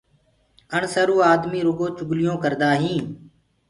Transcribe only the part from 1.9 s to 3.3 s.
چُگليونٚ ڪردآ هينٚ۔